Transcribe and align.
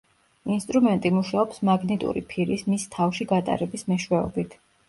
ინსტრუმენტი 0.53 1.11
მუშაობს 1.17 1.61
მაგნიტური 1.69 2.25
ფირის 2.31 2.65
მის 2.73 2.89
თავში 2.97 3.31
გატარების 3.33 3.89
მეშვეობით. 3.93 4.61